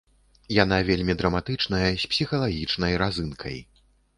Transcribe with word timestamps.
Яна 0.63 0.77
вельмі 0.87 1.13
драматычная, 1.19 1.91
з 2.05 2.11
псіхалагічнай 2.15 2.99
разынкай. 3.03 3.57